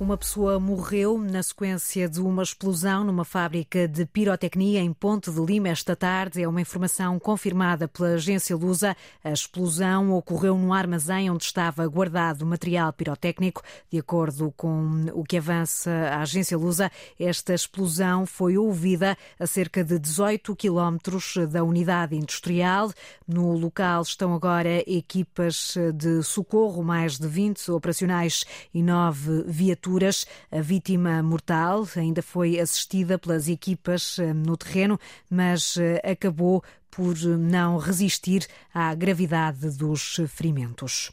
Uma 0.00 0.16
pessoa 0.16 0.58
morreu 0.58 1.18
na 1.18 1.42
sequência 1.42 2.08
de 2.08 2.22
uma 2.22 2.42
explosão 2.42 3.04
numa 3.04 3.22
fábrica 3.22 3.86
de 3.86 4.06
pirotecnia 4.06 4.80
em 4.80 4.94
Ponte 4.94 5.30
de 5.30 5.38
Lima 5.38 5.68
esta 5.68 5.94
tarde. 5.94 6.42
É 6.42 6.48
uma 6.48 6.62
informação 6.62 7.18
confirmada 7.18 7.86
pela 7.86 8.14
agência 8.14 8.56
Lusa. 8.56 8.96
A 9.22 9.30
explosão 9.30 10.12
ocorreu 10.12 10.56
num 10.56 10.72
armazém 10.72 11.28
onde 11.30 11.44
estava 11.44 11.86
guardado 11.86 12.46
material 12.46 12.94
pirotécnico. 12.94 13.62
De 13.92 13.98
acordo 13.98 14.50
com 14.56 15.04
o 15.12 15.22
que 15.22 15.36
avança 15.36 15.90
a 15.90 16.22
agência 16.22 16.56
Lusa, 16.56 16.90
esta 17.18 17.52
explosão 17.52 18.24
foi 18.24 18.56
ouvida 18.56 19.18
a 19.38 19.46
cerca 19.46 19.84
de 19.84 19.98
18 19.98 20.56
quilómetros 20.56 21.34
da 21.50 21.62
unidade 21.62 22.16
industrial. 22.16 22.90
No 23.28 23.52
local 23.52 24.00
estão 24.00 24.32
agora 24.32 24.82
equipas 24.90 25.74
de 25.94 26.22
socorro, 26.22 26.82
mais 26.82 27.18
de 27.18 27.28
20 27.28 27.70
operacionais 27.70 28.46
e 28.72 28.82
9 28.82 29.44
viaturas 29.46 29.89
viaturas. 29.90 30.26
A 30.50 30.60
vítima 30.60 31.22
mortal 31.22 31.86
ainda 31.96 32.22
foi 32.22 32.60
assistida 32.60 33.18
pelas 33.18 33.48
equipas 33.48 34.18
eh, 34.18 34.32
no 34.32 34.56
terreno, 34.56 34.98
mas 35.28 35.76
eh, 35.76 36.00
acabou 36.04 36.62
por 36.90 37.16
não 37.18 37.78
resistir 37.78 38.46
à 38.72 38.94
gravidade 38.94 39.70
dos 39.76 40.20
ferimentos. 40.28 41.12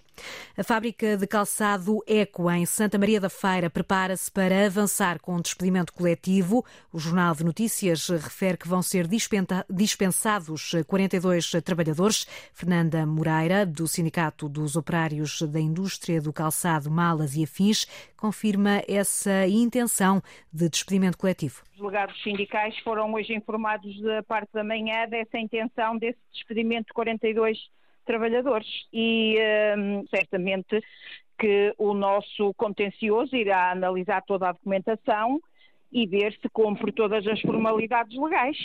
A 0.56 0.64
fábrica 0.64 1.18
de 1.18 1.28
calçado 1.28 2.04
Eco, 2.08 2.50
em 2.52 2.66
Santa 2.66 2.98
Maria 2.98 3.20
da 3.20 3.30
Feira, 3.30 3.70
prepara-se 3.70 4.32
para 4.32 4.66
avançar 4.66 5.20
com 5.20 5.34
o 5.34 5.38
um 5.38 5.42
despedimento 5.42 5.94
coletivo. 5.94 6.66
O 6.92 7.00
Jornal 7.00 7.36
de 7.36 7.44
Notícias 7.44 8.08
refere 8.10 8.58
que 8.58 8.68
vão 8.68 8.82
ser 8.82 9.08
dispensados 9.70 10.72
42 10.88 11.52
trabalhadores. 11.64 12.26
Fernanda 12.54 13.06
Moreira, 13.06 13.66
do 13.66 13.88
Sindicato 13.88 14.48
dos 14.48 14.76
Operários 14.76 15.42
da 15.42 15.60
Indústria 15.60 16.22
do 16.22 16.32
Calçado, 16.32 16.90
Malas 16.90 17.36
e 17.36 17.44
Afins, 17.44 17.86
confirma 18.16 18.82
essa 18.88 19.48
intenção 19.48 20.22
de 20.52 20.70
despedimento 20.70 21.18
coletivo. 21.18 21.64
Os 21.74 21.78
delegados 21.80 22.22
sindicais 22.24 22.78
foram 22.80 23.14
hoje 23.14 23.34
informados 23.34 24.00
da 24.02 24.24
parte 24.24 24.52
da 24.54 24.64
manhã 24.64 25.08
dessa 25.08 25.38
intenção 25.38 25.98
desse 25.98 26.20
despedimento 26.32 26.88
de 26.88 26.94
42 26.94 27.38
trabalhadores 27.48 27.78
e 28.92 29.38
um, 29.78 30.06
certamente 30.08 30.82
que 31.38 31.74
o 31.78 31.94
nosso 31.94 32.54
contencioso 32.56 33.36
irá 33.36 33.72
analisar 33.72 34.24
toda 34.24 34.50
a 34.50 34.52
documentação 34.52 35.40
e 35.92 36.08
ver 36.08 36.34
se 36.42 36.50
cumpre 36.50 36.92
todas 36.92 37.26
as 37.28 37.40
formalidades 37.42 38.18
legais. 38.18 38.58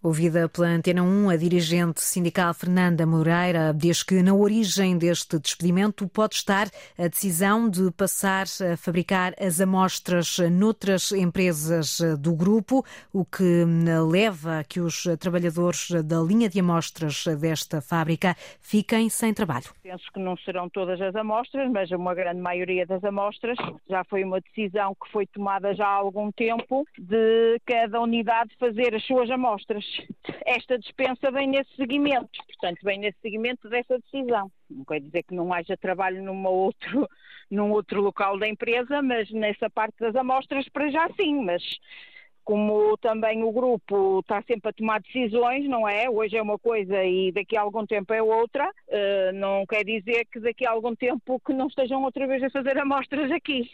Ouvida 0.00 0.48
pela 0.48 0.68
Antena 0.68 1.02
1, 1.02 1.28
a 1.28 1.36
dirigente 1.36 2.00
sindical 2.00 2.54
Fernanda 2.54 3.04
Moreira 3.04 3.74
diz 3.74 4.04
que 4.04 4.22
na 4.22 4.32
origem 4.32 4.96
deste 4.96 5.40
despedimento 5.40 6.06
pode 6.06 6.36
estar 6.36 6.68
a 6.96 7.08
decisão 7.08 7.68
de 7.68 7.90
passar 7.90 8.44
a 8.72 8.76
fabricar 8.76 9.34
as 9.40 9.60
amostras 9.60 10.38
noutras 10.52 11.10
empresas 11.10 11.98
do 12.20 12.32
grupo, 12.32 12.84
o 13.12 13.24
que 13.24 13.64
leva 14.08 14.60
a 14.60 14.64
que 14.64 14.78
os 14.78 15.02
trabalhadores 15.18 15.90
da 16.04 16.20
linha 16.20 16.48
de 16.48 16.60
amostras 16.60 17.24
desta 17.40 17.80
fábrica 17.80 18.36
fiquem 18.60 19.08
sem 19.08 19.34
trabalho. 19.34 19.66
Penso 19.82 20.04
que 20.14 20.20
não 20.20 20.36
serão 20.36 20.68
todas 20.68 21.00
as 21.00 21.16
amostras, 21.16 21.68
mas 21.72 21.90
uma 21.90 22.14
grande 22.14 22.40
maioria 22.40 22.86
das 22.86 23.02
amostras. 23.02 23.58
Já 23.90 24.04
foi 24.04 24.22
uma 24.22 24.40
decisão 24.40 24.94
que 24.94 25.10
foi 25.10 25.26
tomada 25.26 25.74
já 25.74 25.88
há 25.88 25.94
algum 25.94 26.30
tempo 26.30 26.86
de 26.96 27.60
cada 27.66 28.00
unidade 28.00 28.54
fazer 28.60 28.94
as 28.94 29.04
suas 29.04 29.28
amostras 29.28 29.87
esta 30.44 30.78
dispensa 30.78 31.30
vem 31.30 31.48
nesse 31.48 31.74
seguimento, 31.76 32.30
portanto, 32.46 32.78
vem 32.82 32.98
nesse 32.98 33.18
seguimento 33.20 33.68
dessa 33.68 33.98
decisão. 33.98 34.50
Não 34.70 34.84
quer 34.84 35.00
dizer 35.00 35.22
que 35.22 35.34
não 35.34 35.52
haja 35.52 35.76
trabalho 35.76 36.22
numa 36.22 36.50
outro, 36.50 37.08
num 37.50 37.70
outro 37.70 38.00
local 38.00 38.38
da 38.38 38.48
empresa, 38.48 39.02
mas 39.02 39.30
nessa 39.30 39.68
parte 39.70 39.96
das 39.98 40.14
amostras, 40.16 40.68
para 40.68 40.90
já 40.90 41.08
sim, 41.16 41.44
mas 41.44 41.62
como 42.48 42.96
também 42.96 43.42
o 43.44 43.52
grupo 43.52 44.20
está 44.20 44.42
sempre 44.42 44.70
a 44.70 44.72
tomar 44.72 45.02
decisões, 45.02 45.68
não 45.68 45.86
é? 45.86 46.08
Hoje 46.08 46.34
é 46.34 46.40
uma 46.40 46.58
coisa 46.58 47.04
e 47.04 47.30
daqui 47.30 47.58
a 47.58 47.60
algum 47.60 47.84
tempo 47.84 48.10
é 48.14 48.22
outra, 48.22 48.66
uh, 48.66 49.32
não 49.34 49.66
quer 49.66 49.84
dizer 49.84 50.24
que 50.32 50.40
daqui 50.40 50.64
a 50.64 50.70
algum 50.70 50.96
tempo 50.96 51.38
que 51.44 51.52
não 51.52 51.66
estejam 51.66 52.02
outra 52.02 52.26
vez 52.26 52.42
a 52.42 52.48
fazer 52.48 52.78
amostras 52.78 53.30
aqui. 53.30 53.70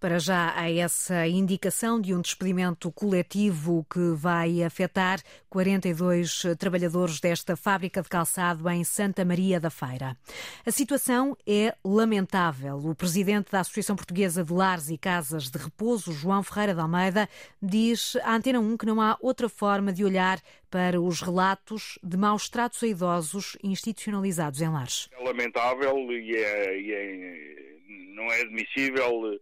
Para 0.00 0.20
já 0.20 0.54
há 0.56 0.70
essa 0.70 1.26
indicação 1.26 2.00
de 2.00 2.14
um 2.14 2.20
despedimento 2.20 2.92
coletivo 2.92 3.84
que 3.92 4.12
vai 4.14 4.62
afetar 4.62 5.20
42 5.50 6.44
trabalhadores 6.56 7.18
desta 7.18 7.56
fábrica 7.56 8.00
de 8.00 8.08
calçado 8.08 8.70
em 8.70 8.84
Santa 8.84 9.24
Maria 9.24 9.58
da 9.58 9.70
Feira. 9.70 10.16
A 10.64 10.70
situação 10.70 11.36
é 11.44 11.74
lamentável. 11.84 12.76
O 12.76 12.94
presidente 12.94 13.50
da 13.50 13.58
Associação 13.58 13.96
Portuguesa 13.96 14.44
de 14.44 14.52
Lares 14.52 14.88
e 14.88 14.96
Casas 14.96 15.50
de 15.50 15.58
Repouso, 15.58 16.12
João 16.12 16.44
Ferreira 16.44 16.74
de 16.74 16.80
Almeida, 16.80 17.28
diz 17.60 18.14
à 18.22 18.36
Antena 18.36 18.60
1 18.60 18.76
que 18.76 18.86
não 18.86 19.00
há 19.00 19.18
outra 19.20 19.48
forma 19.48 19.92
de 19.92 20.04
olhar 20.04 20.40
para 20.70 21.00
os 21.00 21.20
relatos 21.20 21.98
de 22.04 22.16
maus 22.16 22.48
tratos 22.48 22.84
a 22.84 22.86
idosos 22.86 23.58
institucionalizados 23.64 24.60
em 24.60 24.68
lares. 24.68 25.08
É 25.10 25.24
lamentável 25.24 25.96
e, 26.12 26.36
é, 26.36 26.80
e 26.80 26.92
é, 26.92 28.14
não 28.14 28.30
é 28.30 28.42
admissível 28.42 29.40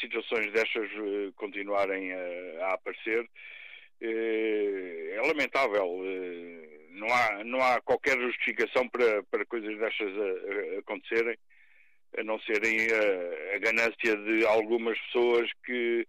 situações 0.00 0.52
destas 0.52 0.88
eh, 0.90 1.32
continuarem 1.36 2.12
a, 2.12 2.66
a 2.66 2.74
aparecer. 2.74 3.28
Eh, 4.00 5.14
é 5.16 5.20
lamentável. 5.26 6.02
não, 6.92 7.08
há, 7.08 7.44
não 7.44 7.60
há 7.60 7.80
qualquer 7.80 8.18
justificação 8.18 8.88
para, 8.88 9.22
para 9.24 9.44
coisas 9.46 9.76
destas 9.78 10.12
a, 10.16 10.76
a 10.76 10.78
acontecerem, 10.78 11.36
a 12.16 12.22
não 12.22 12.38
serem 12.40 12.78
a, 12.92 13.56
a, 13.56 13.58
ganância 13.58 14.16
de 14.16 14.46
algumas 14.46 14.98
pessoas 15.06 15.50
que, 15.64 16.06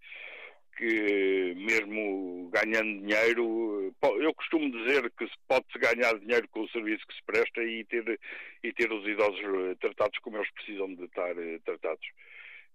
que, 0.78 1.56
mesmo 1.58 2.50
ganhando 2.54 3.02
dinheiro, 3.02 3.94
eu 4.20 4.34
costumo 4.36 4.72
dizer 4.72 5.12
que 5.18 5.26
se 5.26 5.36
pode-se 5.48 5.80
ganhar 5.80 6.18
dinheiro 6.20 6.48
com 6.50 6.62
o 6.62 6.70
serviço 6.70 7.06
que 7.08 7.16
se 7.16 7.24
presta 7.26 7.64
e 7.64 7.84
ter, 7.86 8.20
e 8.64 8.72
ter 8.72 8.92
os 8.92 9.08
idosos 9.08 9.42
tratados 9.80 10.20
como 10.20 10.38
eles 10.38 10.52
precisam 10.52 10.94
de 10.94 11.06
estar 11.06 11.34
tratados 11.66 12.08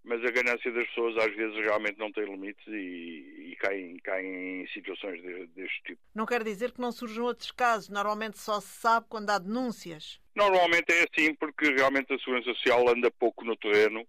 mas 0.04 0.22
a 0.22 0.31
ganância 0.31 0.70
das 0.70 0.87
pessoas 0.88 1.16
às 1.16 1.34
vezes 1.34 1.56
realmente 1.56 1.98
não 1.98 2.12
tem 2.12 2.25
limites 2.25 2.66
e, 2.66 3.53
e 3.53 3.56
caem, 3.59 3.97
caem 3.98 4.62
em 4.62 4.69
situações 4.69 5.20
de, 5.22 5.47
deste 5.48 5.82
tipo. 5.82 6.00
Não 6.15 6.26
quer 6.26 6.44
dizer 6.44 6.72
que 6.72 6.81
não 6.81 6.92
surjam 6.92 7.25
outros 7.25 7.50
casos, 7.50 7.88
normalmente 7.88 8.38
só 8.38 8.60
se 8.60 8.69
sabe 8.69 9.06
quando 9.09 9.31
há 9.31 9.38
denúncias. 9.38 10.20
Normalmente 10.37 10.92
é 10.92 11.06
assim 11.10 11.34
porque 11.34 11.72
realmente 11.72 12.12
a 12.12 12.19
Segurança 12.19 12.53
Social 12.54 12.87
anda 12.88 13.10
pouco 13.10 13.44
no 13.44 13.56
terreno. 13.56 14.06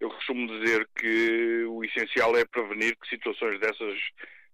Eu 0.00 0.10
costumo 0.10 0.46
dizer 0.58 0.88
que 0.94 1.64
o 1.64 1.84
essencial 1.84 2.36
é 2.36 2.44
prevenir 2.44 2.96
que 2.96 3.08
situações 3.08 3.60
dessas 3.60 3.98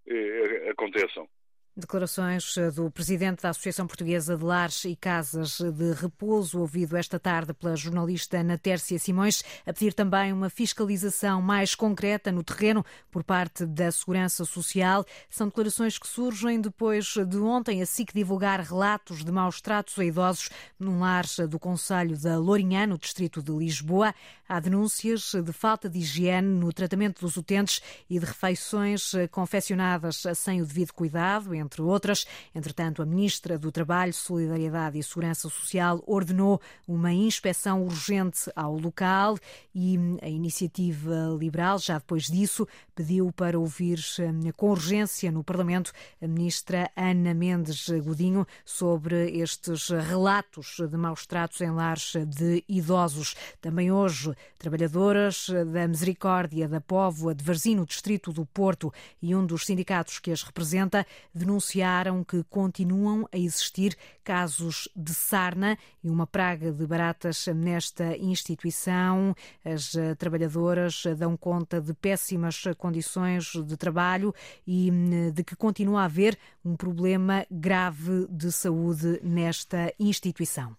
eh, 0.07 0.69
aconteçam. 0.71 1.29
Declarações 1.75 2.55
eh, 2.59 2.71
do 2.71 2.91
presidente 2.91 3.41
da 3.41 3.49
Associação 3.49 3.87
Portuguesa 3.87 4.37
de 4.37 4.45
Lares 4.45 4.85
e 4.85 4.95
Casas 4.95 5.59
de 5.59 5.95
Repouso, 5.95 6.61
ouvido 6.61 6.99
esta 6.99 7.19
tarde 7.19 7.55
pela 7.55 7.75
jornalista 7.75 8.37
Ana 8.37 8.59
Tércia 8.59 8.99
Simões, 8.99 9.43
a 9.65 9.73
pedir 9.73 9.95
também 9.95 10.35
uma 10.35 10.51
fiscalização 10.51 11.41
mais 11.41 11.75
concreta 11.75 12.31
no 12.31 12.45
terreno 12.45 12.85
por 13.11 13.25
parte 13.25 13.65
da 13.65 13.91
Segurança 13.91 14.45
Social. 14.45 15.03
São 15.31 15.47
declarações 15.47 15.97
que 15.97 16.07
surgem 16.07 16.61
depois 16.61 17.15
de 17.27 17.39
ontem 17.39 17.81
a 17.81 17.87
SIC 17.87 18.13
divulgar 18.13 18.61
relatos 18.61 19.25
de 19.25 19.33
maus 19.33 19.59
tratos 19.59 19.99
a 19.99 20.05
idosos 20.05 20.51
num 20.79 21.01
lar 21.01 21.25
do 21.49 21.59
Conselho 21.59 22.19
da 22.19 22.37
Lourinhã, 22.37 22.87
no 22.87 22.99
distrito 22.99 23.43
de 23.43 23.51
Lisboa. 23.51 24.15
Há 24.47 24.61
denúncias 24.61 25.33
de 25.43 25.53
falta 25.55 25.89
de 25.89 26.01
higiene 26.01 26.49
no 26.49 26.71
tratamento 26.71 27.23
dos 27.23 27.39
utentes 27.39 27.81
e 28.11 28.19
de 28.19 28.27
refeições 28.27 29.13
confeccionadas 29.31 30.23
sem 30.37 30.61
o 30.61 30.67
devido 30.67 30.93
cuidado 30.93 31.62
entre 31.63 31.81
outras. 31.81 32.27
Entretanto, 32.55 33.01
a 33.01 33.07
Ministra 33.07 33.59
do 33.59 33.73
Trabalho, 33.73 34.13
Solidariedade 34.13 34.99
e 34.99 35.03
Segurança 35.03 35.49
Social 35.49 36.03
ordenou 36.07 36.61
uma 36.87 37.13
inspeção 37.13 37.83
urgente 37.83 38.51
ao 38.55 38.77
local 38.77 39.39
e 39.75 39.99
a 40.21 40.29
Iniciativa 40.29 41.37
Liberal, 41.39 41.79
já 41.79 41.99
depois 41.99 42.25
disso, 42.25 42.67
pediu 42.95 43.33
para 43.33 43.59
ouvir 43.59 43.99
hum, 44.19 44.51
com 44.57 44.71
urgência 44.71 45.31
no 45.31 45.43
Parlamento 45.43 45.93
a 46.21 46.27
Ministra 46.27 46.91
Ana 46.97 47.33
Mendes 47.33 47.89
Godinho 47.89 48.47
sobre 48.65 49.31
estes 49.39 49.89
relatos 49.89 50.77
de 50.79 50.97
maus 50.97 51.27
tratos 51.27 51.61
em 51.61 51.71
lares 51.71 52.13
de 52.27 52.65
idosos. 52.69 53.35
Também 53.61 53.91
hoje, 53.91 54.35
trabalhadoras 54.59 55.47
da 55.73 55.87
Misericórdia 55.87 56.69
da 56.69 56.81
Póvoa 56.81 57.35
de 57.35 57.45
Varzim, 57.45 57.77
no 57.77 57.87
Distrito 57.87 58.33
do 58.33 58.45
Porto, 58.45 58.93
e 59.21 59.35
um 59.35 59.45
dos 59.45 59.67
sindicatos 59.67 60.19
que 60.19 60.31
as 60.31 60.43
representa, 60.43 61.07
denunciaram 61.35 61.52
denunciaram 61.53 62.25
que 62.25 62.43
continuam 62.45 63.29
a 63.31 63.37
existir 63.37 63.95
casos 64.25 64.89
de 64.97 65.13
sarna 65.13 65.77
e 66.03 66.09
uma 66.09 66.27
praga 66.27 66.73
de 66.73 66.87
baratas 66.87 67.47
nesta 67.49 68.17
instituição. 68.17 69.35
As 69.63 69.95
eh, 69.95 70.15
trabalhadoras 70.15 71.05
dão 71.19 71.37
conta 71.37 71.79
de 71.79 71.93
péssimas 71.93 72.65
condições 72.79 73.53
de 73.53 73.77
trabalho 73.77 74.35
e 74.67 74.91
hum, 74.91 75.31
de 75.31 75.45
que 75.45 75.55
continua 75.55 76.03
a 76.03 76.05
haver 76.05 76.39
um 76.65 76.75
problema 76.75 77.45
grave 77.51 78.27
de 78.31 78.51
saúde 78.51 79.21
nesta 79.23 79.93
instituição. 79.99 80.75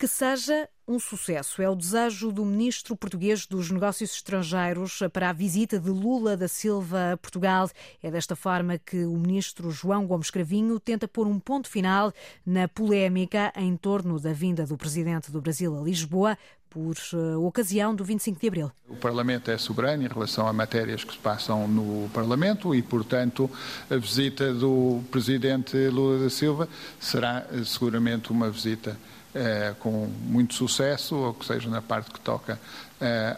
Que 0.00 0.08
seja 0.08 0.66
um 0.88 0.98
sucesso. 0.98 1.60
É 1.60 1.68
o 1.68 1.74
desejo 1.74 2.32
do 2.32 2.42
ministro 2.42 2.96
português 2.96 3.44
dos 3.44 3.70
Negócios 3.70 4.14
Estrangeiros 4.14 5.00
para 5.12 5.28
a 5.28 5.32
visita 5.34 5.78
de 5.78 5.90
Lula 5.90 6.38
da 6.38 6.48
Silva 6.48 7.12
a 7.12 7.16
Portugal. 7.18 7.68
É 8.02 8.10
desta 8.10 8.34
forma 8.34 8.78
que 8.78 9.04
o 9.04 9.18
ministro 9.18 9.70
João 9.70 10.06
Gomes 10.06 10.30
Cravinho 10.30 10.80
tenta 10.80 11.06
pôr 11.06 11.26
um 11.26 11.38
ponto 11.38 11.68
final 11.68 12.14
na 12.46 12.66
polémica 12.66 13.52
em 13.54 13.76
torno 13.76 14.18
da 14.18 14.32
vinda 14.32 14.64
do 14.64 14.74
presidente 14.74 15.30
do 15.30 15.38
Brasil 15.38 15.78
a 15.78 15.82
Lisboa 15.82 16.38
por 16.70 16.96
uh, 17.12 17.44
ocasião 17.44 17.94
do 17.94 18.02
25 18.02 18.40
de 18.40 18.46
Abril. 18.46 18.72
O 18.88 18.96
Parlamento 18.96 19.50
é 19.50 19.58
soberano 19.58 20.04
em 20.04 20.08
relação 20.08 20.46
a 20.46 20.52
matérias 20.52 21.04
que 21.04 21.12
se 21.12 21.18
passam 21.18 21.68
no 21.68 22.08
Parlamento 22.14 22.74
e, 22.74 22.80
portanto, 22.80 23.50
a 23.90 23.96
visita 23.96 24.54
do 24.54 25.02
Presidente 25.10 25.76
Lula 25.88 26.20
da 26.20 26.30
Silva 26.30 26.68
será 26.98 27.44
uh, 27.52 27.64
seguramente 27.66 28.30
uma 28.30 28.48
visita 28.48 28.96
uh, 29.34 29.74
com 29.76 30.06
muito 30.22 30.54
sucesso, 30.54 31.16
ou 31.16 31.34
que 31.34 31.44
seja 31.44 31.68
na 31.68 31.82
parte 31.82 32.10
que 32.10 32.20
toca 32.20 32.58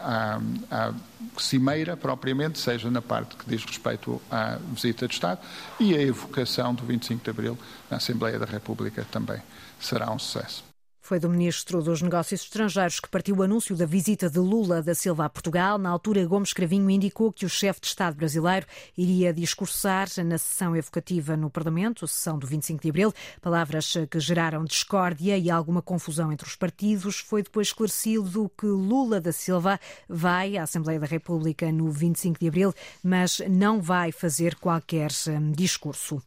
à, 0.01 0.39
à 0.69 0.93
cimeira 1.37 1.95
propriamente, 1.95 2.59
seja 2.59 2.91
na 2.91 3.01
parte 3.01 3.37
que 3.37 3.45
diz 3.47 3.63
respeito 3.63 4.21
à 4.29 4.57
visita 4.73 5.07
de 5.07 5.13
Estado 5.13 5.39
e 5.79 5.95
a 5.95 6.01
evocação 6.01 6.75
do 6.75 6.83
25 6.83 7.23
de 7.23 7.29
Abril 7.29 7.57
na 7.89 7.95
Assembleia 7.95 8.37
da 8.37 8.45
República 8.45 9.05
também 9.09 9.41
será 9.79 10.11
um 10.11 10.19
sucesso. 10.19 10.72
Foi 11.05 11.19
do 11.19 11.29
Ministro 11.29 11.83
dos 11.83 12.01
Negócios 12.01 12.43
Estrangeiros 12.43 13.01
que 13.01 13.09
partiu 13.09 13.35
o 13.35 13.43
anúncio 13.43 13.75
da 13.75 13.85
visita 13.85 14.29
de 14.29 14.39
Lula 14.39 14.81
da 14.81 14.95
Silva 14.95 15.25
a 15.25 15.29
Portugal. 15.29 15.77
Na 15.77 15.89
altura, 15.89 16.25
Gomes 16.25 16.53
Cravinho 16.53 16.89
indicou 16.89 17.29
que 17.29 17.45
o 17.45 17.49
chefe 17.49 17.81
de 17.81 17.87
Estado 17.87 18.15
brasileiro 18.15 18.65
iria 18.97 19.33
discursar 19.33 20.07
na 20.23 20.37
sessão 20.37 20.73
evocativa 20.73 21.35
no 21.35 21.49
Parlamento, 21.49 22.07
sessão 22.07 22.39
do 22.39 22.47
25 22.47 22.81
de 22.81 22.89
Abril. 22.89 23.13
Palavras 23.41 23.95
que 24.09 24.17
geraram 24.17 24.63
discórdia 24.63 25.37
e 25.37 25.51
alguma 25.51 25.81
confusão 25.81 26.31
entre 26.31 26.47
os 26.47 26.55
partidos. 26.55 27.19
Foi 27.19 27.43
depois 27.43 27.67
esclarecido 27.67 28.49
que 28.57 28.65
Lula 28.65 29.19
da 29.19 29.33
Silva 29.33 29.77
vai 30.07 30.55
à 30.55 30.63
Assembleia 30.63 31.01
da 31.01 31.05
República 31.05 31.69
no 31.69 31.91
25 31.91 32.39
de 32.39 32.47
Abril, 32.47 32.73
mas 33.03 33.41
não 33.49 33.81
vai 33.81 34.13
fazer 34.13 34.55
qualquer 34.55 35.11
hum, 35.27 35.51
discurso. 35.51 36.23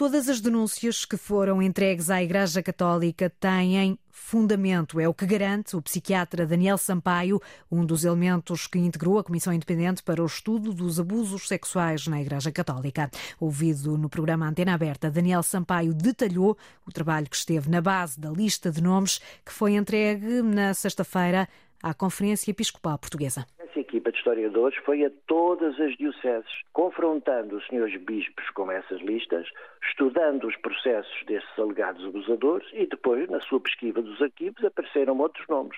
Todas 0.00 0.30
as 0.30 0.40
denúncias 0.40 1.04
que 1.04 1.18
foram 1.18 1.60
entregues 1.60 2.08
à 2.08 2.22
Igreja 2.22 2.62
Católica 2.62 3.28
têm 3.28 3.98
fundamento. 4.08 4.98
É 4.98 5.06
o 5.06 5.12
que 5.12 5.26
garante 5.26 5.76
o 5.76 5.82
psiquiatra 5.82 6.46
Daniel 6.46 6.78
Sampaio, 6.78 7.38
um 7.70 7.84
dos 7.84 8.02
elementos 8.02 8.66
que 8.66 8.78
integrou 8.78 9.18
a 9.18 9.22
Comissão 9.22 9.52
Independente 9.52 10.02
para 10.02 10.22
o 10.22 10.26
Estudo 10.26 10.72
dos 10.72 10.98
Abusos 10.98 11.46
Sexuais 11.46 12.06
na 12.06 12.18
Igreja 12.18 12.50
Católica. 12.50 13.10
Ouvido 13.38 13.98
no 13.98 14.08
programa 14.08 14.48
Antena 14.48 14.72
Aberta, 14.72 15.10
Daniel 15.10 15.42
Sampaio 15.42 15.92
detalhou 15.92 16.56
o 16.86 16.90
trabalho 16.90 17.28
que 17.28 17.36
esteve 17.36 17.68
na 17.68 17.82
base 17.82 18.18
da 18.18 18.30
lista 18.30 18.70
de 18.70 18.82
nomes 18.82 19.20
que 19.44 19.52
foi 19.52 19.74
entregue 19.74 20.40
na 20.40 20.72
sexta-feira 20.72 21.46
à 21.82 21.92
Conferência 21.92 22.50
Episcopal 22.50 22.96
Portuguesa 22.96 23.46
equipa 23.90 24.12
de 24.12 24.18
historiadores 24.18 24.78
foi 24.84 25.04
a 25.04 25.10
todas 25.26 25.78
as 25.80 25.96
dioceses, 25.96 26.50
confrontando 26.72 27.56
os 27.56 27.66
senhores 27.66 28.00
bispos 28.00 28.48
com 28.50 28.70
essas 28.70 29.00
listas, 29.00 29.48
estudando 29.90 30.46
os 30.46 30.56
processos 30.58 31.24
desses 31.26 31.58
alegados 31.58 32.04
abusadores 32.06 32.68
e 32.72 32.86
depois, 32.86 33.28
na 33.28 33.40
sua 33.40 33.58
pesquisa 33.58 34.00
dos 34.00 34.22
arquivos, 34.22 34.64
apareceram 34.64 35.18
outros 35.18 35.44
nomes. 35.48 35.76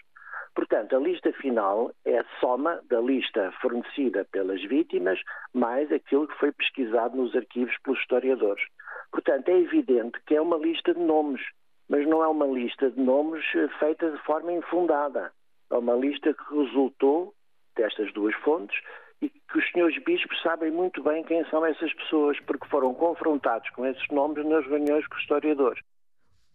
Portanto, 0.54 0.94
a 0.94 0.98
lista 0.98 1.32
final 1.32 1.90
é 2.04 2.18
a 2.18 2.24
soma 2.38 2.82
da 2.90 3.00
lista 3.00 3.50
fornecida 3.62 4.26
pelas 4.30 4.62
vítimas 4.62 5.18
mais 5.54 5.90
aquilo 5.90 6.28
que 6.28 6.38
foi 6.38 6.52
pesquisado 6.52 7.16
nos 7.16 7.34
arquivos 7.34 7.74
pelos 7.82 7.98
historiadores. 8.00 8.62
Portanto, 9.10 9.48
é 9.48 9.58
evidente 9.58 10.20
que 10.26 10.34
é 10.34 10.40
uma 10.40 10.58
lista 10.58 10.92
de 10.92 11.00
nomes, 11.00 11.40
mas 11.88 12.06
não 12.06 12.22
é 12.22 12.28
uma 12.28 12.46
lista 12.46 12.90
de 12.90 13.00
nomes 13.00 13.42
feita 13.78 14.10
de 14.10 14.18
forma 14.24 14.52
infundada. 14.52 15.32
É 15.70 15.76
uma 15.76 15.94
lista 15.94 16.34
que 16.34 16.54
resultou 16.54 17.32
destas 17.76 18.12
duas 18.12 18.34
fontes 18.36 18.78
e 19.20 19.28
que 19.28 19.58
os 19.58 19.70
senhores 19.70 19.96
bispos 20.02 20.40
sabem 20.42 20.70
muito 20.70 21.02
bem 21.02 21.22
quem 21.22 21.44
são 21.46 21.64
essas 21.64 21.92
pessoas, 21.94 22.38
porque 22.40 22.66
foram 22.68 22.92
confrontados 22.92 23.70
com 23.70 23.86
esses 23.86 24.06
nomes 24.10 24.44
nas 24.44 24.66
reuniões 24.66 25.06
com 25.06 25.14
os 25.14 25.22
historiadores. 25.22 25.80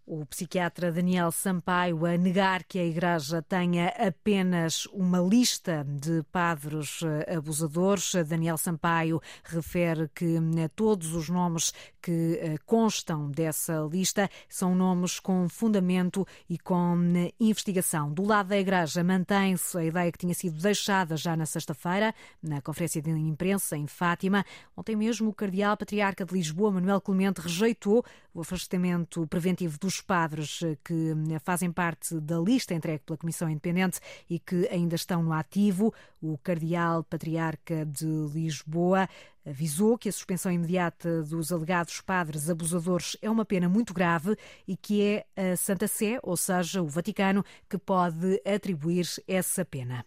O 0.10 0.26
psiquiatra 0.26 0.90
Daniel 0.90 1.34
Sampaio 1.34 2.06
a 2.06 2.16
negar 2.16 2.64
que 2.64 2.80
a 2.80 2.86
Igreja 2.86 3.42
tenha 3.42 3.90
apenas 3.90 4.86
uma 4.94 5.20
lista 5.20 5.84
de 5.86 6.24
padres 6.32 7.02
eh, 7.04 7.36
abusadores. 7.36 8.16
Daniel 8.26 8.58
Sampaio 8.58 9.20
refere 9.44 10.10
que 10.16 10.38
eh, 10.38 10.70
todos 10.70 11.14
os 11.14 11.28
nomes 11.28 11.74
que 12.02 12.40
eh, 12.42 12.56
constam 12.66 13.30
dessa 13.30 13.86
lista 13.92 14.30
são 14.48 14.74
nomes 14.74 15.20
com 15.20 15.50
fundamento 15.50 16.26
e 16.50 16.58
com 16.58 16.96
investigação. 17.38 18.10
Do 18.10 18.24
lado 18.24 18.48
da 18.48 18.58
Igreja, 18.58 19.04
mantém-se 19.04 19.78
a 19.78 19.84
ideia 19.84 20.10
que 20.10 20.20
tinha 20.20 20.34
sido 20.34 20.58
deixada 20.58 21.18
já 21.18 21.36
na 21.36 21.46
sexta-feira, 21.46 22.16
na 22.42 22.62
conferência 22.62 23.02
de 23.02 23.10
imprensa 23.10 23.76
em 23.76 23.88
Fátima. 23.88 24.46
Ontem 24.74 24.96
mesmo, 24.96 25.28
o 25.28 25.34
Cardeal 25.34 25.76
Patriarca 25.76 26.24
de 26.24 26.34
Lisboa, 26.34 26.72
Manuel 26.72 27.02
Clemente, 27.02 27.42
rejeitou 27.42 28.06
o 28.34 28.40
afastamento 28.40 29.28
preventivo 29.28 29.78
dos 29.78 29.97
padres 30.02 30.62
eh, 30.64 30.78
que 30.84 31.14
eh, 31.32 31.40
fazem 31.40 31.72
parte 31.72 32.20
da 32.20 32.40
lista 32.40 32.74
entregue 32.74 33.04
pela 33.06 33.18
Comissão 33.18 33.50
Independente 33.50 34.00
e 34.30 34.40
que 34.40 34.68
ainda 34.70 34.96
estão 34.96 35.24
no 35.24 35.34
ativo. 35.34 35.94
O 36.22 36.38
Cardeal 36.38 37.04
Patriarca 37.04 37.86
de 37.86 38.06
Lisboa 38.06 39.08
avisou 39.46 39.98
que 39.98 40.10
a 40.10 40.12
suspensão 40.12 40.52
imediata 40.52 41.24
dos 41.24 41.52
alegados 41.52 42.02
padres 42.02 42.50
abusadores 42.50 43.16
é 43.22 43.30
uma 43.30 43.46
pena 43.46 43.70
muito 43.70 43.94
grave 43.94 44.36
e 44.68 44.76
que 44.76 45.02
é 45.02 45.52
a 45.52 45.56
Santa 45.56 45.88
Sé, 45.88 46.20
ou 46.22 46.36
seja, 46.36 46.82
o 46.82 46.88
Vaticano, 46.88 47.44
que 47.70 47.78
pode 47.78 48.42
atribuir 48.46 49.08
essa 49.28 49.64
pena. 49.64 50.06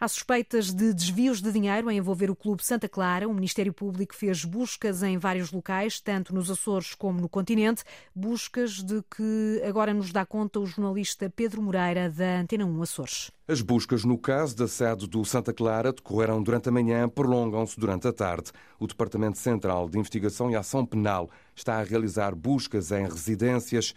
Há 0.00 0.06
suspeitas 0.06 0.72
de 0.72 0.94
desvios 0.94 1.42
de 1.42 1.50
dinheiro 1.50 1.88
a 1.88 1.92
envolver 1.92 2.30
o 2.30 2.36
Clube 2.36 2.64
Santa 2.64 2.88
Clara. 2.88 3.26
O 3.26 3.34
Ministério 3.34 3.72
Público 3.72 4.14
fez 4.14 4.44
buscas 4.44 5.02
em 5.02 5.18
vários 5.18 5.50
locais, 5.50 6.00
tanto 6.00 6.32
nos 6.32 6.48
Açores 6.48 6.94
como 6.94 7.20
no 7.20 7.28
continente, 7.28 7.82
buscas 8.14 8.80
de 8.80 9.02
que 9.10 9.60
agora 9.66 9.92
nos 9.92 10.12
dá 10.12 10.24
conta 10.24 10.60
o 10.60 10.66
jornalista 10.66 11.28
Pedro 11.28 11.60
Moreira, 11.60 12.08
da 12.08 12.38
Antena 12.38 12.64
1 12.64 12.82
Açores. 12.82 13.32
As 13.48 13.60
buscas 13.60 14.04
no 14.04 14.16
caso 14.16 14.54
da 14.54 14.68
sede 14.68 15.08
do 15.08 15.24
Santa 15.24 15.52
Clara 15.52 15.92
decorreram 15.92 16.40
durante 16.40 16.68
a 16.68 16.72
manhã, 16.72 17.08
prolongam-se 17.08 17.80
durante 17.80 18.06
a 18.06 18.12
tarde. 18.12 18.52
O 18.78 18.86
Departamento 18.86 19.38
Central 19.38 19.88
de 19.88 19.98
Investigação 19.98 20.48
e 20.48 20.54
Ação 20.54 20.86
Penal 20.86 21.28
está 21.56 21.76
a 21.80 21.82
realizar 21.82 22.36
buscas 22.36 22.92
em 22.92 23.02
residências 23.02 23.92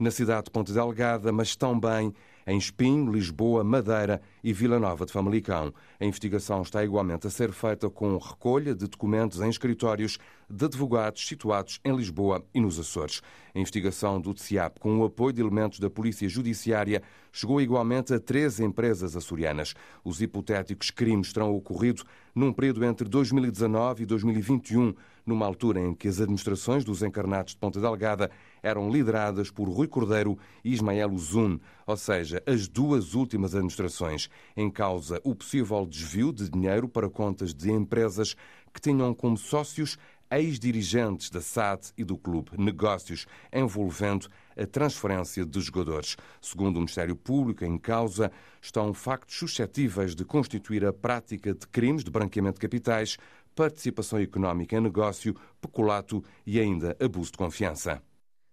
na 0.00 0.10
cidade 0.10 0.46
de 0.46 0.50
Ponte 0.50 0.72
Delgada, 0.72 1.30
mas 1.30 1.54
também 1.54 2.12
em 2.44 2.58
Espinho, 2.58 3.12
Lisboa, 3.12 3.62
Madeira 3.62 4.20
e 4.44 4.52
Vila 4.52 4.78
Nova 4.78 5.06
de 5.06 5.12
Famalicão. 5.12 5.72
A 5.98 6.04
investigação 6.04 6.60
está 6.60 6.84
igualmente 6.84 7.26
a 7.26 7.30
ser 7.30 7.50
feita 7.50 7.88
com 7.88 8.18
recolha 8.18 8.74
de 8.74 8.86
documentos 8.86 9.40
em 9.40 9.48
escritórios 9.48 10.18
de 10.50 10.66
advogados 10.66 11.26
situados 11.26 11.80
em 11.82 11.96
Lisboa 11.96 12.44
e 12.54 12.60
nos 12.60 12.78
Açores. 12.78 13.22
A 13.54 13.58
investigação 13.58 14.20
do 14.20 14.34
TCIAP, 14.34 14.78
com 14.78 14.98
o 14.98 15.04
apoio 15.04 15.32
de 15.32 15.40
elementos 15.40 15.78
da 15.80 15.88
Polícia 15.88 16.28
Judiciária, 16.28 17.02
chegou 17.32 17.60
igualmente 17.60 18.12
a 18.12 18.20
três 18.20 18.60
empresas 18.60 19.16
açorianas. 19.16 19.74
Os 20.04 20.20
hipotéticos 20.20 20.90
crimes 20.90 21.32
terão 21.32 21.54
ocorrido 21.54 22.04
num 22.34 22.52
período 22.52 22.84
entre 22.84 23.08
2019 23.08 24.02
e 24.02 24.06
2021, 24.06 24.94
numa 25.24 25.46
altura 25.46 25.80
em 25.80 25.94
que 25.94 26.08
as 26.08 26.20
administrações 26.20 26.84
dos 26.84 27.02
encarnados 27.02 27.54
de 27.54 27.58
Ponta 27.58 27.80
Delgada 27.80 28.30
eram 28.62 28.90
lideradas 28.90 29.50
por 29.50 29.68
Rui 29.68 29.86
Cordeiro 29.86 30.38
e 30.64 30.72
Ismael 30.72 31.10
Uzun, 31.10 31.58
ou 31.86 31.96
seja, 31.96 32.42
as 32.46 32.66
duas 32.66 33.14
últimas 33.14 33.54
administrações, 33.54 34.28
em 34.56 34.70
causa 34.70 35.20
o 35.24 35.34
possível 35.34 35.86
desvio 35.86 36.32
de 36.32 36.48
dinheiro 36.48 36.88
para 36.88 37.08
contas 37.08 37.54
de 37.54 37.70
empresas 37.70 38.34
que 38.72 38.80
tinham 38.80 39.14
como 39.14 39.36
sócios 39.36 39.96
ex-dirigentes 40.30 41.30
da 41.30 41.40
SAD 41.40 41.92
e 41.96 42.04
do 42.04 42.16
clube, 42.16 42.50
negócios 42.58 43.26
envolvendo 43.52 44.28
a 44.56 44.66
transferência 44.66 45.44
de 45.44 45.60
jogadores. 45.60 46.16
Segundo 46.40 46.76
o 46.76 46.80
Ministério 46.80 47.14
Público, 47.14 47.64
em 47.64 47.78
causa 47.78 48.32
estão 48.60 48.92
factos 48.92 49.36
suscetíveis 49.36 50.14
de 50.14 50.24
constituir 50.24 50.84
a 50.84 50.92
prática 50.92 51.54
de 51.54 51.66
crimes 51.68 52.02
de 52.02 52.10
branqueamento 52.10 52.54
de 52.54 52.60
capitais, 52.60 53.16
participação 53.54 54.18
económica 54.18 54.76
em 54.76 54.80
negócio, 54.80 55.36
peculato 55.60 56.24
e 56.46 56.58
ainda 56.58 56.96
abuso 57.00 57.30
de 57.30 57.38
confiança. 57.38 58.02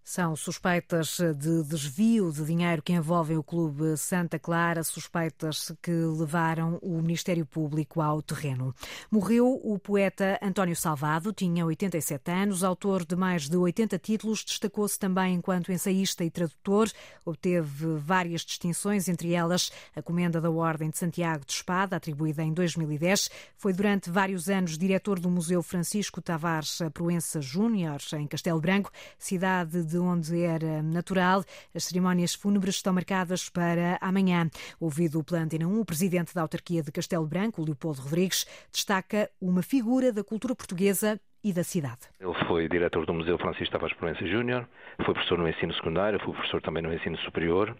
São 0.04 0.36
suspeitas 0.36 1.20
de 1.38 1.64
desvio 1.64 2.32
de 2.32 2.44
dinheiro 2.44 2.82
que 2.82 2.92
envolvem 2.92 3.38
o 3.38 3.44
Clube 3.44 3.96
Santa 3.96 4.40
Clara, 4.40 4.84
suspeitas 4.84 5.72
que 5.82 5.92
levaram 5.92 6.80
o 6.82 7.02
Ministério 7.02 7.46
Público 7.46 8.02
ao 8.02 8.22
terreno. 8.22 8.76
Morreu 9.12 9.62
o 9.64 9.78
poeta 9.78 10.40
António 10.42 10.76
Salvado, 10.76 11.32
tinha 11.32 11.66
87 11.66 12.32
anos, 12.32 12.64
autor 12.64 13.06
de 13.06 13.16
mais 13.16 13.48
de 13.48 13.56
80 13.56 14.00
títulos, 14.00 14.44
destacou-se 14.44 14.98
também 14.98 15.36
enquanto 15.36 15.72
ensaísta 15.72 16.24
e 16.24 16.32
tradutor, 16.32 16.92
obteve 17.24 17.96
várias 17.98 18.42
distinções, 18.42 19.08
entre 19.08 19.34
elas 19.34 19.72
a 19.96 20.02
Comenda 20.02 20.42
da 20.42 20.50
Ordem 20.50 20.90
de 20.90 20.98
Santiago 20.98 21.46
de 21.46 21.54
Espada, 21.54 21.96
atribuída 21.96 22.44
em 22.44 22.52
2010. 22.52 23.30
Foi 23.56 23.72
durante 23.72 24.10
vários 24.10 24.50
anos 24.50 24.78
diretor 24.78 25.20
do 25.20 25.30
Museu 25.30 25.62
Francisco 25.62 26.22
Tavares 26.22 26.80
Proença 26.94 27.40
Júnior, 27.40 28.00
em 28.14 28.28
Castelo 28.28 28.60
Branco, 28.60 28.92
cidade 29.18 29.84
de 29.84 29.91
onde 30.00 30.42
era 30.42 30.82
natural. 30.82 31.44
As 31.74 31.86
cerimónias 31.86 32.34
fúnebres 32.34 32.76
estão 32.76 32.94
marcadas 32.94 33.50
para 33.50 33.98
amanhã. 34.02 34.50
Ouvido 34.80 35.24
pela 35.24 35.42
Antena 35.42 35.68
1, 35.68 35.80
o 35.80 35.86
presidente 35.86 36.34
da 36.34 36.42
autarquia 36.42 36.84
de 36.84 36.92
Castelo 36.92 37.26
Branco, 37.26 37.64
Leopoldo 37.64 38.02
Rodrigues, 38.02 38.46
destaca 38.72 39.30
uma 39.40 39.62
figura 39.62 40.12
da 40.12 40.24
cultura 40.24 40.56
portuguesa 40.56 41.20
e 41.44 41.54
da 41.54 41.64
cidade. 41.64 42.02
Ele 42.20 42.34
foi 42.48 42.68
diretor 42.68 43.06
do 43.06 43.14
Museu 43.14 43.38
Francisco 43.38 43.72
Tavares 43.72 43.96
Proença 43.98 44.26
Júnior, 44.26 44.68
foi 45.04 45.14
professor 45.14 45.38
no 45.38 45.48
ensino 45.48 45.74
secundário, 45.74 46.20
foi 46.20 46.34
professor 46.34 46.62
também 46.62 46.84
no 46.84 46.94
ensino 46.94 47.18
superior 47.20 47.76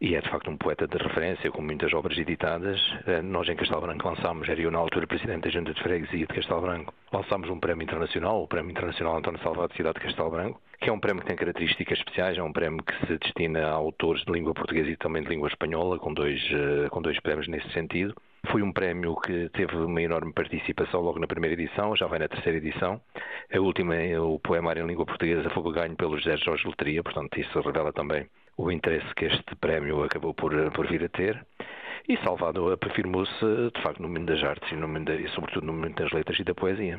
e 0.00 0.14
é 0.14 0.20
de 0.20 0.30
facto 0.30 0.50
um 0.50 0.56
poeta 0.56 0.86
de 0.86 0.96
referência 0.96 1.50
com 1.50 1.62
muitas 1.62 1.92
obras 1.92 2.16
editadas. 2.18 2.80
Eh, 3.06 3.22
nós 3.22 3.48
em 3.48 3.56
Castelo 3.56 3.80
Branco 3.80 4.08
lançámos, 4.08 4.48
era 4.48 4.60
eu 4.60 4.70
na 4.70 4.78
altura 4.78 5.06
presidente 5.06 5.44
da 5.44 5.50
Junta 5.50 5.74
de 5.74 5.82
Freguesia 5.82 6.26
de 6.26 6.34
Castelo 6.34 6.60
Branco, 6.60 6.94
lançámos 7.12 7.48
um 7.50 7.58
prémio 7.58 7.84
internacional, 7.84 8.42
o 8.42 8.48
Prémio 8.48 8.70
Internacional 8.70 9.16
António 9.16 9.40
Salvador 9.42 9.68
de 9.70 9.76
Cidade 9.76 9.98
de 9.98 10.06
Castelo 10.06 10.30
Branco, 10.30 10.60
que 10.80 10.90
é 10.90 10.92
um 10.92 10.98
prémio 10.98 11.22
que 11.22 11.28
tem 11.28 11.36
características 11.36 11.98
especiais, 11.98 12.38
é 12.38 12.42
um 12.42 12.52
prémio 12.52 12.82
que 12.82 13.06
se 13.06 13.18
destina 13.18 13.66
a 13.66 13.70
autores 13.70 14.24
de 14.24 14.32
língua 14.32 14.54
portuguesa 14.54 14.90
e 14.90 14.96
também 14.96 15.22
de 15.22 15.28
língua 15.28 15.48
espanhola, 15.48 15.98
com 15.98 16.12
dois, 16.12 16.40
eh, 16.52 16.88
com 16.90 17.00
dois 17.00 17.18
prémios 17.20 17.48
nesse 17.48 17.70
sentido. 17.72 18.14
Foi 18.50 18.62
um 18.62 18.72
prémio 18.72 19.14
que 19.16 19.48
teve 19.50 19.76
uma 19.76 20.02
enorme 20.02 20.32
participação 20.32 21.00
logo 21.00 21.18
na 21.18 21.26
primeira 21.26 21.54
edição, 21.54 21.94
já 21.96 22.06
vai 22.06 22.18
na 22.18 22.28
terceira 22.28 22.58
edição. 22.58 23.00
A 23.54 23.58
última, 23.60 23.94
o 24.20 24.38
poemário 24.40 24.84
em 24.84 24.86
língua 24.86 25.06
portuguesa, 25.06 25.48
foi 25.50 25.72
ganho 25.72 25.96
pelo 25.96 26.18
José 26.18 26.36
Jorge 26.36 26.66
Letria, 26.66 27.02
portanto 27.02 27.38
isso 27.38 27.60
revela 27.60 27.92
também 27.92 28.28
o 28.56 28.70
interesse 28.70 29.14
que 29.14 29.26
este 29.26 29.54
prémio 29.56 30.02
acabou 30.02 30.34
por, 30.34 30.52
por 30.72 30.86
vir 30.88 31.04
a 31.04 31.08
ter. 31.08 31.46
E 32.08 32.16
Salvador 32.18 32.76
afirmou-se, 32.82 33.46
de 33.74 33.82
facto, 33.82 34.02
no 34.02 34.08
mundo 34.08 34.26
das 34.26 34.42
artes 34.42 34.70
e, 34.72 34.76
no 34.76 34.88
mundo, 34.88 35.12
e 35.12 35.28
sobretudo 35.28 35.66
no 35.66 35.72
mundo 35.72 35.94
das 35.94 36.10
letras 36.10 36.38
e 36.38 36.44
da 36.44 36.54
poesia. 36.54 36.98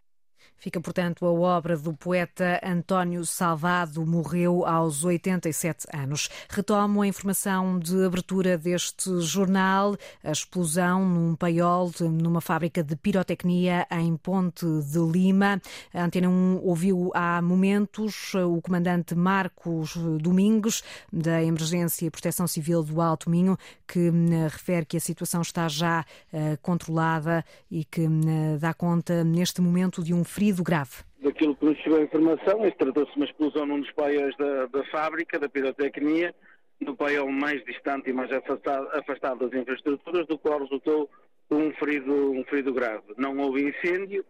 Fica, 0.58 0.80
portanto, 0.80 1.26
a 1.26 1.32
obra 1.32 1.78
do 1.78 1.94
poeta 1.94 2.60
António 2.64 3.26
Salvado, 3.26 4.06
morreu 4.06 4.66
aos 4.66 5.04
87 5.04 5.88
anos. 5.94 6.30
Retomo 6.50 7.02
a 7.02 7.08
informação 7.08 7.78
de 7.78 8.06
abertura 8.06 8.58
deste 8.58 9.20
jornal, 9.20 9.98
a 10.24 10.32
explosão 10.32 11.06
num 11.06 11.36
paiol, 11.36 11.92
numa 12.00 12.40
fábrica 12.40 12.82
de 12.82 12.96
pirotecnia 12.96 13.86
em 13.92 14.16
Ponte 14.16 14.66
de 14.66 15.00
Lima. 15.00 15.62
A 15.94 16.06
Antena 16.06 16.30
1 16.30 16.62
ouviu 16.64 17.12
há 17.14 17.42
momentos 17.42 18.34
o 18.34 18.62
comandante 18.62 19.16
Marcos 19.16 19.98
Domingos, 20.22 20.82
da 21.12 21.44
Emergência 21.44 22.06
e 22.06 22.10
Proteção 22.10 22.48
Civil 22.48 22.84
do 22.84 23.02
Alto 23.02 23.30
Minho, 23.30 23.58
que 23.86 24.10
hum, 24.10 24.48
refere 24.48 24.86
que 24.86 24.96
a 24.98 25.02
situação 25.02 25.42
está 25.42 25.68
já 25.68 26.06
uh, 26.32 26.58
controlada 26.62 27.44
e 27.70 27.84
que 27.84 28.08
uh, 28.08 28.58
dá 28.60 28.74
conta, 28.74 29.24
neste 29.24 29.62
momento, 29.62 30.02
de 30.02 30.14
um 30.14 30.24
ferido 30.44 30.64
grave. 30.64 30.92
Daquilo 31.22 31.56
que 31.56 31.66
nos 31.66 31.78
chegou 31.80 32.00
a 32.00 32.04
informação, 32.04 32.72
tratou-se 32.72 33.12
de 33.12 33.18
uma 33.18 33.26
explosão 33.26 33.66
num 33.66 33.80
dos 33.80 33.92
paióis 33.92 34.36
da, 34.36 34.66
da 34.66 34.84
fábrica, 34.86 35.40
da 35.40 35.48
pirotecnia, 35.48 36.36
no 36.82 36.98
paiol 36.98 37.32
mais 37.32 37.64
distante 37.64 38.10
e 38.10 38.14
mais 38.14 38.30
afastado, 38.32 38.90
afastado 38.94 39.48
das 39.48 39.62
infraestruturas, 39.62 40.28
do 40.28 40.38
qual 40.38 40.60
resultou 40.60 41.10
um 41.50 41.72
ferido, 41.74 42.32
um 42.32 42.44
ferido 42.44 42.74
grave. 42.74 43.04
Não 43.18 43.38
houve 43.38 43.64
incêndio 43.64 44.26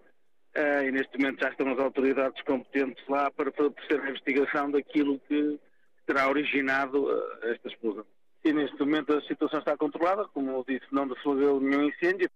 uh, 0.55 0.83
e 0.87 0.91
neste 0.91 1.17
momento 1.17 1.41
já 1.41 1.49
estão 1.49 1.71
as 1.71 1.79
autoridades 1.79 2.43
competentes 2.43 3.03
lá 3.07 3.31
para 3.31 3.51
fazer 3.51 4.01
a 4.01 4.09
investigação 4.09 4.69
daquilo 4.69 5.19
que 5.27 5.59
terá 6.05 6.29
originado 6.29 7.05
uh, 7.05 7.45
esta 7.45 7.69
explosão. 7.69 8.05
E 8.45 8.53
neste 8.53 8.77
momento 8.77 9.13
a 9.13 9.21
situação 9.21 9.59
está 9.59 9.75
controlada, 9.75 10.25
como 10.27 10.51
eu 10.51 10.65
disse, 10.67 10.85
não 10.91 11.07
deflagrou 11.07 11.59
nenhum 11.59 11.87
incêndio. 11.87 12.29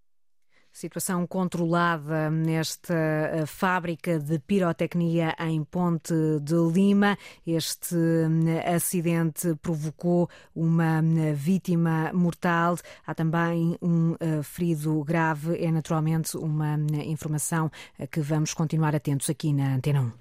Situação 0.71 1.25
controlada 1.25 2.29
nesta 2.29 2.93
eh, 2.93 3.45
fábrica 3.45 4.19
de 4.19 4.37
pirotecnia 4.37 5.35
em 5.39 5.63
Ponte 5.63 6.13
de 6.41 6.55
Lima. 6.71 7.17
Este 7.45 7.95
eh, 7.95 8.75
acidente 8.75 9.55
provocou 9.61 10.29
uma 10.55 10.99
eh, 10.99 11.33
vítima 11.33 12.11
mortal. 12.13 12.77
Há 13.05 13.15
também 13.15 13.77
um 13.81 14.15
ferido 14.43 15.03
grave. 15.03 15.57
É 15.63 15.71
naturalmente 15.71 16.37
uma 16.37 16.75
informação 17.05 17.71
a 17.99 18.05
que 18.05 18.19
vamos 18.19 18.53
continuar 18.53 18.95
atentos 18.95 19.29
aqui 19.29 19.53
na 19.53 19.75
Antena 19.75 20.01
1. 20.01 20.11